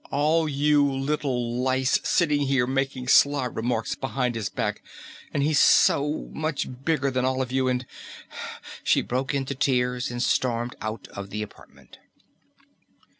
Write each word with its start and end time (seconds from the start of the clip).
All 0.09 0.49
you 0.49 0.91
little 0.91 1.59
lice 1.61 1.99
sitting 2.03 2.47
here 2.47 2.65
making 2.65 3.07
sly 3.07 3.45
remarks 3.45 3.93
behind 3.93 4.33
his 4.33 4.49
back, 4.49 4.81
and 5.31 5.43
he's 5.43 5.59
so, 5.59 6.27
much 6.33 6.67
bigger 6.83 7.11
than 7.11 7.23
all 7.23 7.39
of 7.39 7.51
you 7.51 7.67
and" 7.67 7.85
She 8.83 9.03
broke 9.03 9.35
into 9.35 9.53
tears 9.53 10.09
and 10.09 10.23
stormed 10.23 10.75
out 10.81 11.07
of 11.09 11.29
the 11.29 11.43
apartment. 11.43 11.99